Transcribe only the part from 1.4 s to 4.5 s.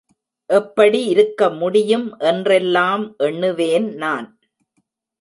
முடியும் என்றெல்லாம் எண்ணுவேன் நான்.